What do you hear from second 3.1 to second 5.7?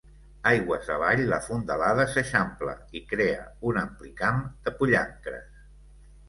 crea un ampli camp de pollancres.